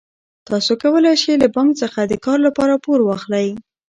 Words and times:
تاسو 0.47 0.71
کولای 0.81 1.15
شئ 1.23 1.33
له 1.41 1.47
بانک 1.55 1.71
څخه 1.81 1.99
د 2.05 2.13
کار 2.25 2.39
لپاره 2.47 2.81
پور 2.83 2.99
واخلئ. 3.03 3.47